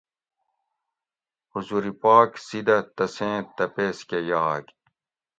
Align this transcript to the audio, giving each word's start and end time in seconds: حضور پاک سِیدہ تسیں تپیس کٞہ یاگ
حضور 1.53 1.83
پاک 2.03 2.29
سِیدہ 2.45 2.77
تسیں 2.95 3.37
تپیس 3.57 3.97
کٞہ 4.09 4.19
یاگ 4.29 4.63